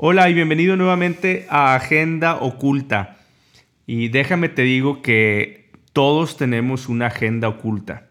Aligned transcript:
Hola 0.00 0.30
y 0.30 0.34
bienvenido 0.34 0.76
nuevamente 0.76 1.48
a 1.50 1.74
Agenda 1.74 2.36
Oculta. 2.36 3.16
Y 3.84 4.10
déjame 4.10 4.48
te 4.48 4.62
digo 4.62 5.02
que 5.02 5.72
todos 5.92 6.36
tenemos 6.36 6.88
una 6.88 7.06
agenda 7.06 7.48
oculta. 7.48 8.06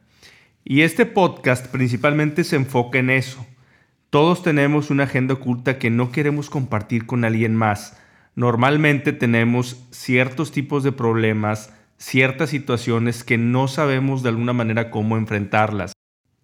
Y 0.66 0.82
este 0.82 1.06
podcast 1.06 1.68
principalmente 1.68 2.44
se 2.44 2.58
enfoca 2.58 3.00
en 3.00 3.10
eso. 3.10 3.48
Todos 4.10 4.44
tenemos 4.44 4.90
una 4.90 5.04
agenda 5.04 5.36
oculta 5.36 5.80
que 5.80 5.90
no 5.90 6.12
queremos 6.12 6.50
compartir 6.50 7.06
con 7.06 7.24
alguien 7.24 7.56
más. 7.56 7.98
Normalmente 8.36 9.14
tenemos 9.14 9.82
ciertos 9.90 10.52
tipos 10.52 10.84
de 10.84 10.92
problemas, 10.92 11.74
ciertas 11.98 12.50
situaciones 12.50 13.24
que 13.24 13.38
no 13.38 13.70
sabemos 13.70 14.24
de 14.24 14.30
alguna 14.30 14.52
manera 14.52 14.92
cómo 14.92 15.16
enfrentarlas. 15.16 15.94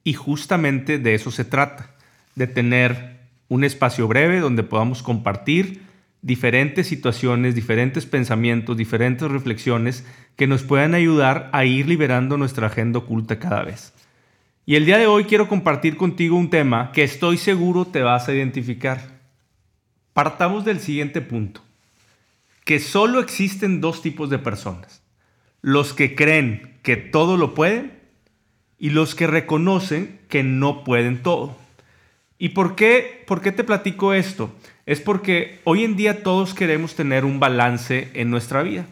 Y 0.05 0.13
justamente 0.13 0.99
de 0.99 1.15
eso 1.15 1.31
se 1.31 1.43
trata, 1.43 1.89
de 2.35 2.47
tener 2.47 3.22
un 3.47 3.63
espacio 3.63 4.07
breve 4.07 4.39
donde 4.39 4.63
podamos 4.63 5.03
compartir 5.03 5.81
diferentes 6.21 6.87
situaciones, 6.87 7.53
diferentes 7.53 8.05
pensamientos, 8.05 8.77
diferentes 8.77 9.29
reflexiones 9.29 10.05
que 10.35 10.47
nos 10.47 10.63
puedan 10.63 10.95
ayudar 10.95 11.49
a 11.51 11.65
ir 11.65 11.87
liberando 11.87 12.37
nuestra 12.37 12.67
agenda 12.67 12.99
oculta 12.99 13.39
cada 13.39 13.63
vez. 13.63 13.93
Y 14.65 14.75
el 14.75 14.85
día 14.85 14.97
de 14.97 15.07
hoy 15.07 15.25
quiero 15.25 15.49
compartir 15.49 15.97
contigo 15.97 16.37
un 16.37 16.49
tema 16.49 16.91
que 16.93 17.03
estoy 17.03 17.37
seguro 17.37 17.85
te 17.85 18.01
vas 18.01 18.29
a 18.29 18.33
identificar. 18.33 19.19
Partamos 20.13 20.63
del 20.63 20.79
siguiente 20.79 21.19
punto, 21.19 21.61
que 22.63 22.79
solo 22.79 23.19
existen 23.19 23.81
dos 23.81 24.01
tipos 24.01 24.29
de 24.29 24.39
personas. 24.39 25.03
Los 25.61 25.93
que 25.93 26.15
creen 26.15 26.77
que 26.81 26.95
todo 26.95 27.35
lo 27.35 27.53
pueden 27.53 27.99
y 28.79 28.91
los 28.91 29.15
que 29.15 29.27
reconocen 29.27 30.19
que 30.29 30.43
no 30.43 30.85
pueden 30.85 31.21
todo. 31.21 31.57
¿Y 32.37 32.49
por 32.49 32.75
qué, 32.75 33.23
por 33.27 33.41
qué 33.41 33.51
te 33.51 33.63
platico 33.63 34.13
esto? 34.13 34.53
Es 34.85 34.99
porque 34.99 35.61
hoy 35.63 35.83
en 35.83 35.95
día 35.95 36.23
todos 36.23 36.53
queremos 36.53 36.95
tener 36.95 37.25
un 37.25 37.39
balance 37.39 38.09
en 38.13 38.29
nuestra 38.29 38.63
vida. 38.63 38.85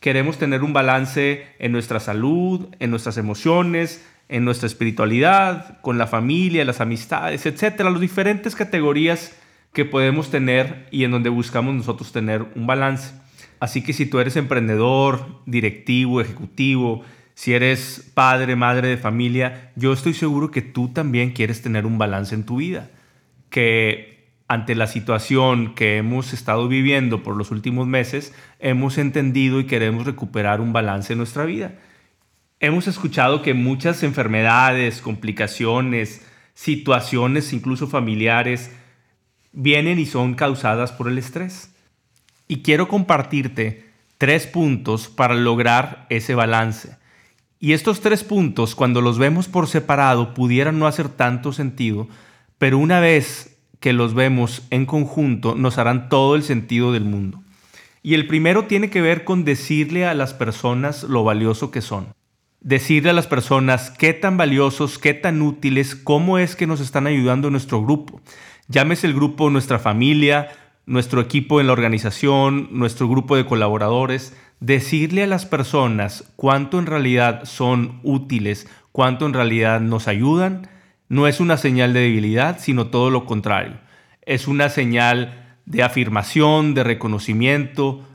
Queremos 0.00 0.38
tener 0.38 0.62
un 0.62 0.72
balance 0.72 1.46
en 1.60 1.70
nuestra 1.70 2.00
salud, 2.00 2.68
en 2.80 2.90
nuestras 2.90 3.18
emociones, 3.18 4.04
en 4.28 4.44
nuestra 4.44 4.66
espiritualidad, 4.66 5.80
con 5.80 5.96
la 5.98 6.06
familia, 6.06 6.64
las 6.64 6.80
amistades, 6.80 7.46
etcétera, 7.46 7.90
las 7.90 8.00
diferentes 8.00 8.56
categorías 8.56 9.36
que 9.72 9.84
podemos 9.84 10.30
tener 10.30 10.88
y 10.90 11.04
en 11.04 11.12
donde 11.12 11.28
buscamos 11.30 11.74
nosotros 11.74 12.12
tener 12.12 12.44
un 12.56 12.66
balance. 12.66 13.14
Así 13.60 13.82
que 13.82 13.92
si 13.92 14.06
tú 14.06 14.18
eres 14.18 14.34
emprendedor, 14.36 15.40
directivo, 15.46 16.20
ejecutivo, 16.20 17.04
si 17.34 17.54
eres 17.54 18.10
padre, 18.14 18.56
madre 18.56 18.88
de 18.88 18.96
familia, 18.96 19.72
yo 19.76 19.92
estoy 19.92 20.14
seguro 20.14 20.50
que 20.50 20.62
tú 20.62 20.88
también 20.88 21.32
quieres 21.32 21.62
tener 21.62 21.86
un 21.86 21.98
balance 21.98 22.34
en 22.34 22.44
tu 22.44 22.56
vida. 22.56 22.90
Que 23.50 24.12
ante 24.48 24.74
la 24.74 24.86
situación 24.86 25.74
que 25.74 25.96
hemos 25.96 26.32
estado 26.34 26.68
viviendo 26.68 27.22
por 27.22 27.36
los 27.36 27.50
últimos 27.50 27.86
meses, 27.86 28.34
hemos 28.58 28.98
entendido 28.98 29.60
y 29.60 29.64
queremos 29.64 30.04
recuperar 30.04 30.60
un 30.60 30.72
balance 30.72 31.14
en 31.14 31.18
nuestra 31.18 31.44
vida. 31.44 31.74
Hemos 32.60 32.86
escuchado 32.86 33.42
que 33.42 33.54
muchas 33.54 34.02
enfermedades, 34.02 35.00
complicaciones, 35.00 36.24
situaciones 36.54 37.52
incluso 37.52 37.88
familiares, 37.88 38.70
vienen 39.52 39.98
y 39.98 40.06
son 40.06 40.34
causadas 40.34 40.92
por 40.92 41.08
el 41.08 41.18
estrés. 41.18 41.74
Y 42.46 42.62
quiero 42.62 42.88
compartirte 42.88 43.90
tres 44.18 44.46
puntos 44.46 45.08
para 45.08 45.34
lograr 45.34 46.06
ese 46.10 46.34
balance. 46.34 46.96
Y 47.64 47.74
estos 47.74 48.00
tres 48.00 48.24
puntos, 48.24 48.74
cuando 48.74 49.00
los 49.00 49.20
vemos 49.20 49.46
por 49.46 49.68
separado, 49.68 50.34
pudieran 50.34 50.80
no 50.80 50.88
hacer 50.88 51.08
tanto 51.08 51.52
sentido, 51.52 52.08
pero 52.58 52.76
una 52.76 52.98
vez 52.98 53.56
que 53.78 53.92
los 53.92 54.14
vemos 54.14 54.66
en 54.70 54.84
conjunto, 54.84 55.54
nos 55.54 55.78
harán 55.78 56.08
todo 56.08 56.34
el 56.34 56.42
sentido 56.42 56.92
del 56.92 57.04
mundo. 57.04 57.40
Y 58.02 58.14
el 58.14 58.26
primero 58.26 58.64
tiene 58.64 58.90
que 58.90 59.00
ver 59.00 59.22
con 59.22 59.44
decirle 59.44 60.06
a 60.06 60.14
las 60.14 60.34
personas 60.34 61.04
lo 61.04 61.22
valioso 61.22 61.70
que 61.70 61.82
son. 61.82 62.08
Decirle 62.60 63.10
a 63.10 63.12
las 63.12 63.28
personas 63.28 63.90
qué 63.92 64.12
tan 64.12 64.36
valiosos, 64.36 64.98
qué 64.98 65.14
tan 65.14 65.40
útiles, 65.40 65.94
cómo 65.94 66.38
es 66.38 66.56
que 66.56 66.66
nos 66.66 66.80
están 66.80 67.06
ayudando 67.06 67.48
nuestro 67.48 67.80
grupo. 67.80 68.20
Llámese 68.66 69.06
el 69.06 69.14
grupo 69.14 69.50
nuestra 69.50 69.78
familia, 69.78 70.48
nuestro 70.84 71.20
equipo 71.20 71.60
en 71.60 71.68
la 71.68 71.74
organización, 71.74 72.70
nuestro 72.72 73.08
grupo 73.08 73.36
de 73.36 73.46
colaboradores 73.46 74.34
decirle 74.62 75.24
a 75.24 75.26
las 75.26 75.44
personas 75.44 76.24
cuánto 76.36 76.78
en 76.78 76.86
realidad 76.86 77.44
son 77.44 77.98
útiles, 78.04 78.68
cuánto 78.92 79.26
en 79.26 79.34
realidad 79.34 79.80
nos 79.80 80.06
ayudan, 80.06 80.68
no 81.08 81.26
es 81.26 81.40
una 81.40 81.56
señal 81.56 81.92
de 81.92 82.00
debilidad, 82.00 82.58
sino 82.60 82.86
todo 82.86 83.10
lo 83.10 83.26
contrario. 83.26 83.74
Es 84.24 84.46
una 84.46 84.68
señal 84.68 85.56
de 85.66 85.82
afirmación, 85.82 86.74
de 86.74 86.84
reconocimiento, 86.84 88.06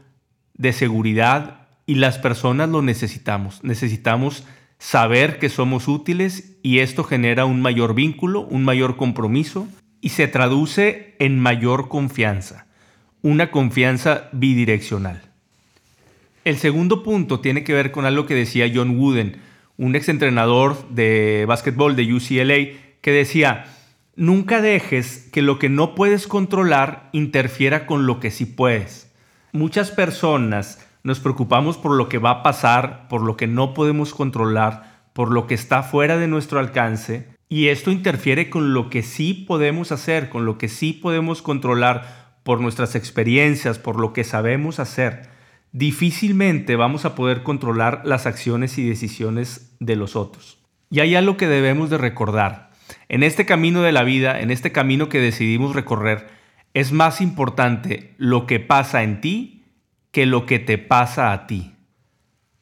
de 0.53 0.72
seguridad 0.72 1.68
y 1.85 1.96
las 1.96 2.18
personas 2.18 2.69
lo 2.69 2.81
necesitamos. 2.81 3.62
Necesitamos 3.64 4.46
saber 4.79 5.40
que 5.40 5.50
somos 5.50 5.90
útiles 5.90 6.58
y 6.64 6.79
esto 6.79 7.03
genera 7.03 7.44
un 7.44 7.62
mayor 7.62 7.94
vínculo, 7.94 8.41
un 8.41 8.64
mayor 8.64 8.96
compromiso 8.96 9.68
y 10.00 10.09
se 10.09 10.29
traduce 10.29 11.18
en 11.19 11.40
mayor 11.40 11.90
confianza, 11.90 12.68
una 13.22 13.52
confianza 13.52 14.29
bidireccional. 14.31 15.28
El 16.47 16.59
segundo 16.59 17.03
punto 17.03 17.41
tiene 17.41 17.66
que 17.66 17.74
ver 17.74 17.91
con 17.91 18.06
algo 18.06 18.25
que 18.25 18.34
decía 18.34 18.72
John 18.74 18.97
Wooden, 18.97 19.41
un 19.75 19.97
exentrenador 19.97 20.88
de 20.88 21.44
básquetbol 21.46 21.97
de 21.97 22.13
UCLA, 22.13 22.80
que 23.02 23.12
decía, 23.12 23.66
nunca 24.16 24.62
dejes 24.62 25.28
que 25.34 25.41
lo 25.41 25.59
que 25.59 25.68
no 25.68 25.94
puedes 25.94 26.25
controlar 26.25 27.09
interfiera 27.12 27.85
con 27.85 28.06
lo 28.08 28.22
que 28.22 28.31
sí 28.31 28.46
puedes. 28.46 29.13
Muchas 29.52 29.91
personas 29.91 30.88
nos 31.03 31.19
preocupamos 31.19 31.75
por 31.75 31.91
lo 31.91 32.08
que 32.08 32.18
va 32.18 32.30
a 32.30 32.44
pasar, 32.44 33.09
por 33.09 33.24
lo 33.24 33.35
que 33.35 33.47
no 33.47 33.74
podemos 33.74 34.14
controlar, 34.14 35.02
por 35.12 35.34
lo 35.34 35.47
que 35.47 35.53
está 35.53 35.84
fuera 35.84 36.16
de 36.16 36.29
nuestro 36.29 36.59
alcance, 36.59 37.28
y 37.50 37.68
esto 37.68 37.91
interfiere 37.91 38.50
con 38.50 38.74
lo 38.74 38.90
que 38.90 39.03
sí 39.03 39.34
podemos 39.34 39.91
hacer, 39.91 40.29
con 40.29 40.46
lo 40.46 40.58
que 40.58 40.69
sí 40.69 40.94
podemos 40.94 41.41
controlar 41.41 42.38
por 42.44 42.62
nuestras 42.62 42.96
experiencias, 42.96 43.79
por 43.79 44.00
lo 44.00 44.14
que 44.14 44.24
sabemos 44.24 44.79
hacer 44.79 45.35
difícilmente 45.78 46.76
vamos 46.76 47.06
a 47.06 47.14
poder 47.14 47.44
controlar 47.44 48.02
las 48.04 48.26
acciones 48.26 48.80
y 48.80 48.90
decisiones 48.90 49.76
de 49.80 49.96
los 49.96 50.16
otros. 50.16 50.58
Y 50.90 51.02
hay 51.02 51.16
algo 51.16 51.38
que 51.38 51.48
debemos 51.48 51.92
de 51.92 52.00
recordar. 52.00 52.72
En 53.10 53.22
este 53.22 53.46
camino 53.46 53.84
de 53.84 53.92
la 53.92 54.04
vida, 54.04 54.40
en 54.40 54.50
este 54.50 54.72
camino 54.72 55.08
que 55.08 55.20
decidimos 55.20 55.76
recorrer, 55.76 56.30
es 56.74 56.92
más 56.92 57.22
importante 57.22 58.16
lo 58.18 58.48
que 58.48 58.60
pasa 58.60 59.04
en 59.04 59.22
ti 59.22 59.66
que 60.12 60.26
lo 60.26 60.48
que 60.48 60.58
te 60.58 60.80
pasa 60.80 61.32
a 61.32 61.46
ti. 61.46 61.76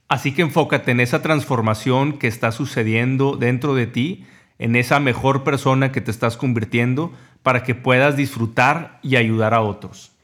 Así 0.10 0.34
que 0.34 0.42
enfócate 0.42 0.92
en 0.92 1.00
esa 1.00 1.22
transformación 1.22 2.20
que 2.20 2.28
está 2.28 2.52
sucediendo 2.52 3.38
dentro 3.38 3.76
de 3.76 3.88
ti, 3.88 4.26
en 4.60 4.76
esa 4.76 5.00
mejor 5.00 5.46
persona 5.46 5.94
que 5.94 6.02
te 6.02 6.12
estás 6.12 6.36
convirtiendo 6.36 7.14
para 7.44 7.64
que 7.64 7.76
puedas 7.76 8.18
disfrutar 8.18 9.00
y 9.04 9.16
ayudar 9.16 9.54
a 9.54 9.62
otros. 9.62 10.15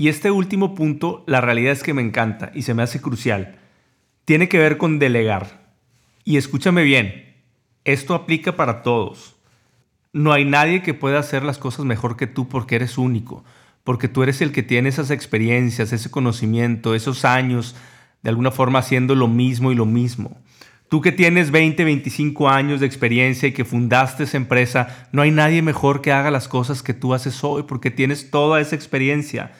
Y 0.00 0.08
este 0.08 0.30
último 0.30 0.74
punto, 0.74 1.24
la 1.26 1.42
realidad 1.42 1.72
es 1.74 1.82
que 1.82 1.92
me 1.92 2.00
encanta 2.00 2.52
y 2.54 2.62
se 2.62 2.72
me 2.72 2.82
hace 2.82 3.02
crucial. 3.02 3.58
Tiene 4.24 4.48
que 4.48 4.56
ver 4.56 4.78
con 4.78 4.98
delegar. 4.98 5.74
Y 6.24 6.38
escúchame 6.38 6.84
bien, 6.84 7.34
esto 7.84 8.14
aplica 8.14 8.56
para 8.56 8.80
todos. 8.80 9.36
No 10.14 10.32
hay 10.32 10.46
nadie 10.46 10.80
que 10.80 10.94
pueda 10.94 11.18
hacer 11.18 11.42
las 11.42 11.58
cosas 11.58 11.84
mejor 11.84 12.16
que 12.16 12.26
tú 12.26 12.48
porque 12.48 12.76
eres 12.76 12.96
único, 12.96 13.44
porque 13.84 14.08
tú 14.08 14.22
eres 14.22 14.40
el 14.40 14.52
que 14.52 14.62
tiene 14.62 14.88
esas 14.88 15.10
experiencias, 15.10 15.92
ese 15.92 16.10
conocimiento, 16.10 16.94
esos 16.94 17.26
años, 17.26 17.76
de 18.22 18.30
alguna 18.30 18.52
forma 18.52 18.78
haciendo 18.78 19.14
lo 19.14 19.28
mismo 19.28 19.70
y 19.70 19.74
lo 19.74 19.84
mismo. 19.84 20.40
Tú 20.88 21.02
que 21.02 21.12
tienes 21.12 21.50
20, 21.50 21.84
25 21.84 22.48
años 22.48 22.80
de 22.80 22.86
experiencia 22.86 23.50
y 23.50 23.52
que 23.52 23.66
fundaste 23.66 24.22
esa 24.22 24.38
empresa, 24.38 25.08
no 25.12 25.20
hay 25.20 25.30
nadie 25.30 25.60
mejor 25.60 26.00
que 26.00 26.10
haga 26.10 26.30
las 26.30 26.48
cosas 26.48 26.82
que 26.82 26.94
tú 26.94 27.12
haces 27.12 27.44
hoy 27.44 27.64
porque 27.64 27.90
tienes 27.90 28.30
toda 28.30 28.62
esa 28.62 28.76
experiencia. 28.76 29.52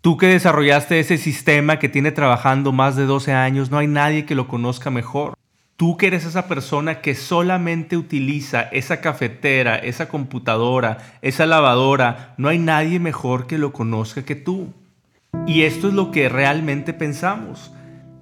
Tú 0.00 0.16
que 0.16 0.28
desarrollaste 0.28 1.00
ese 1.00 1.18
sistema 1.18 1.80
que 1.80 1.88
tiene 1.88 2.12
trabajando 2.12 2.70
más 2.70 2.94
de 2.94 3.04
12 3.04 3.32
años, 3.32 3.72
no 3.72 3.78
hay 3.78 3.88
nadie 3.88 4.26
que 4.26 4.36
lo 4.36 4.46
conozca 4.46 4.90
mejor. 4.90 5.34
Tú 5.76 5.96
que 5.96 6.06
eres 6.06 6.24
esa 6.24 6.46
persona 6.46 7.00
que 7.00 7.16
solamente 7.16 7.96
utiliza 7.96 8.62
esa 8.62 9.00
cafetera, 9.00 9.76
esa 9.76 10.08
computadora, 10.08 10.98
esa 11.20 11.46
lavadora, 11.46 12.34
no 12.36 12.48
hay 12.48 12.58
nadie 12.58 13.00
mejor 13.00 13.48
que 13.48 13.58
lo 13.58 13.72
conozca 13.72 14.24
que 14.24 14.36
tú. 14.36 14.72
Y 15.48 15.62
esto 15.62 15.88
es 15.88 15.94
lo 15.94 16.12
que 16.12 16.28
realmente 16.28 16.92
pensamos. 16.92 17.72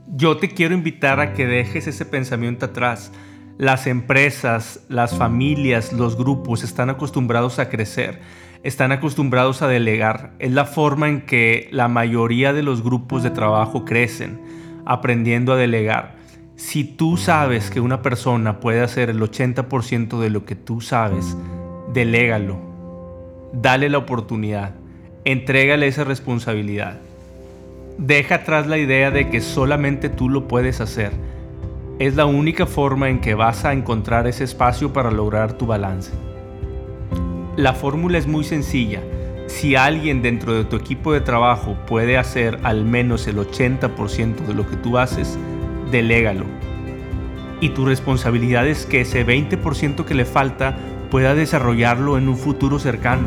Yo 0.09 0.39
te 0.39 0.49
quiero 0.49 0.75
invitar 0.75 1.21
a 1.21 1.35
que 1.35 1.47
dejes 1.47 1.87
ese 1.87 2.07
pensamiento 2.07 2.67
atrás. 2.67 3.13
Las 3.59 3.87
empresas, 3.87 4.81
las 4.89 5.17
familias, 5.17 5.93
los 5.93 6.17
grupos 6.17 6.63
están 6.63 6.89
acostumbrados 6.89 7.59
a 7.59 7.69
crecer 7.69 8.21
están 8.67 8.91
acostumbrados 8.91 9.63
a 9.63 9.69
delegar. 9.69 10.33
Es 10.41 10.51
la 10.51 10.65
forma 10.65 11.09
en 11.09 11.21
que 11.21 11.69
la 11.71 11.87
mayoría 11.87 12.53
de 12.53 12.65
los 12.65 12.83
grupos 12.83 13.23
de 13.23 13.31
trabajo 13.31 13.85
crecen, 13.85 14.41
aprendiendo 14.85 15.53
a 15.53 15.57
delegar. 15.57 16.17
Si 16.57 16.83
tú 16.83 17.17
sabes 17.17 17.71
que 17.71 17.79
una 17.79 18.03
persona 18.03 18.59
puede 18.59 18.81
hacer 18.81 19.09
el 19.09 19.21
80% 19.21 20.19
de 20.19 20.31
lo 20.31 20.45
que 20.45 20.57
tú 20.57 20.81
sabes, 20.81 21.37
delégalo. 21.93 22.59
Dale 23.53 23.89
la 23.89 23.99
oportunidad. 23.99 24.75
entrégale 25.25 25.87
esa 25.89 26.05
responsabilidad. 26.05 26.99
Deja 27.99 28.37
atrás 28.37 28.69
la 28.69 28.79
idea 28.79 29.11
de 29.11 29.29
que 29.29 29.41
solamente 29.41 30.09
tú 30.09 30.29
lo 30.29 30.47
puedes 30.47 30.81
hacer. 30.81 31.13
Es 31.99 32.15
la 32.15 32.27
única 32.27 32.67
forma 32.67 33.09
en 33.09 33.21
que 33.21 33.35
vas 33.35 33.65
a 33.65 33.73
encontrar 33.73 34.27
ese 34.29 34.45
espacio 34.45 34.93
para 34.93 35.11
lograr 35.11 35.55
tu 35.55 35.67
balance. 35.67 36.13
La 37.57 37.73
fórmula 37.73 38.19
es 38.19 38.27
muy 38.27 38.45
sencilla. 38.45 39.01
Si 39.47 39.77
alguien 39.77 40.21
dentro 40.21 40.53
de 40.53 40.65
tu 40.65 40.77
equipo 40.77 41.15
de 41.15 41.23
trabajo 41.23 41.75
puede 41.87 42.19
hacer 42.19 42.59
al 42.65 42.85
menos 42.85 43.27
el 43.29 43.39
80% 43.39 44.47
de 44.47 44.53
lo 44.53 44.69
que 44.69 44.77
tú 44.77 44.99
haces, 44.99 45.39
delégalo. 45.91 46.45
Y 47.63 47.71
tu 47.71 47.87
responsabilidad 47.87 48.67
es 48.67 48.85
que 48.85 49.01
ese 49.01 49.27
20% 49.27 50.05
que 50.05 50.15
le 50.15 50.27
falta 50.27 50.77
pueda 51.11 51.35
desarrollarlo 51.35 52.19
en 52.19 52.29
un 52.29 52.37
futuro 52.37 52.79
cercano. 52.79 53.27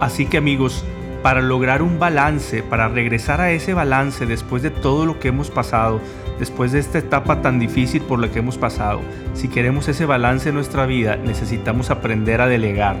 Así 0.00 0.26
que 0.26 0.38
amigos, 0.38 0.84
para 1.22 1.40
lograr 1.40 1.80
un 1.80 2.00
balance, 2.00 2.64
para 2.64 2.88
regresar 2.88 3.40
a 3.40 3.52
ese 3.52 3.72
balance 3.72 4.26
después 4.26 4.64
de 4.64 4.70
todo 4.70 5.06
lo 5.06 5.20
que 5.20 5.28
hemos 5.28 5.48
pasado, 5.48 6.00
después 6.40 6.72
de 6.72 6.80
esta 6.80 6.98
etapa 6.98 7.40
tan 7.40 7.60
difícil 7.60 8.02
por 8.02 8.18
la 8.18 8.32
que 8.32 8.40
hemos 8.40 8.58
pasado, 8.58 9.00
si 9.34 9.46
queremos 9.46 9.86
ese 9.86 10.06
balance 10.06 10.48
en 10.48 10.56
nuestra 10.56 10.86
vida, 10.86 11.14
necesitamos 11.14 11.90
aprender 11.90 12.40
a 12.40 12.48
delegar, 12.48 12.96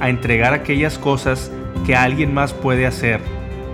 a 0.00 0.08
entregar 0.08 0.54
aquellas 0.54 0.98
cosas 0.98 1.50
que 1.86 1.94
alguien 1.94 2.34
más 2.34 2.52
puede 2.52 2.86
hacer, 2.86 3.20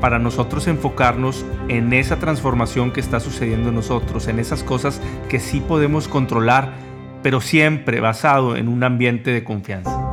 para 0.01 0.19
nosotros 0.19 0.67
enfocarnos 0.67 1.45
en 1.69 1.93
esa 1.93 2.17
transformación 2.17 2.93
que 2.93 3.01
está 3.01 3.21
sucediendo 3.21 3.71
en 3.71 3.75
nosotros, 3.75 4.29
en 4.29 4.39
esas 4.39 4.63
cosas 4.63 5.01
que 5.29 5.41
sí 5.41 5.61
podemos 5.61 6.09
controlar, 6.09 6.75
pero 7.23 7.41
siempre 7.41 8.01
basado 8.01 8.57
en 8.57 8.69
un 8.69 8.85
ambiente 8.85 9.31
de 9.31 9.43
confianza. 9.43 10.06